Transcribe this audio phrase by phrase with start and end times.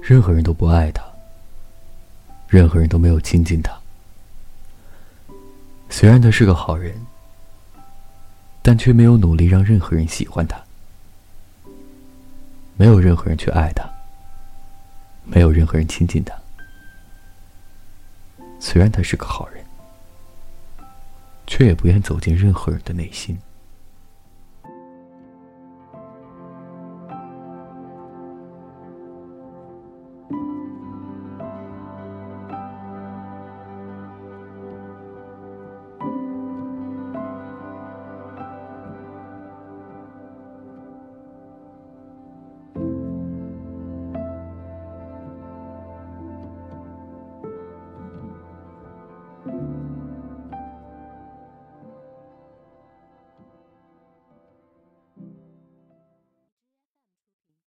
[0.00, 1.02] 任何人都不爱他
[2.48, 3.72] 任何人都没有亲近他。
[5.88, 6.94] 虽然他是个好人
[8.62, 10.60] 但却没有努力让任何人喜欢他。
[12.76, 13.88] 没有任何人去爱他
[15.24, 16.34] 没有任何人亲近他。
[18.58, 19.64] 虽然他是个好人
[21.46, 23.38] 却也不愿走进任何人的内心。